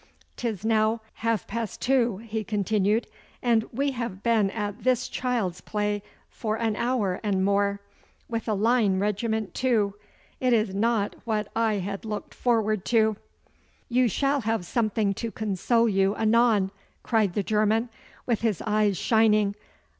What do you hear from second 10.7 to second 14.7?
not what I had looked forward to!' 'You shall have